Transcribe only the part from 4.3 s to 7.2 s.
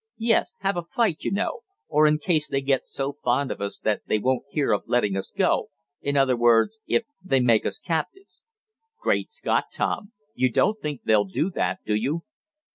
hear of letting us go in other words if